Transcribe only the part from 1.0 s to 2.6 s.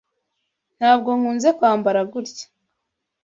nkunze kwambara gutya.